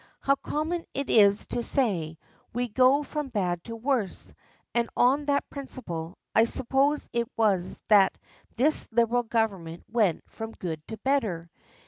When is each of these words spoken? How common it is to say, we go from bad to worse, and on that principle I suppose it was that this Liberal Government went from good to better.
How 0.19 0.33
common 0.33 0.83
it 0.95 1.11
is 1.11 1.45
to 1.49 1.61
say, 1.61 2.17
we 2.53 2.69
go 2.69 3.03
from 3.03 3.27
bad 3.27 3.63
to 3.65 3.75
worse, 3.75 4.33
and 4.73 4.89
on 4.97 5.25
that 5.25 5.47
principle 5.51 6.17
I 6.33 6.45
suppose 6.45 7.07
it 7.13 7.29
was 7.37 7.79
that 7.87 8.17
this 8.55 8.87
Liberal 8.91 9.21
Government 9.21 9.83
went 9.87 10.23
from 10.27 10.53
good 10.53 10.81
to 10.87 10.97
better. 10.97 11.51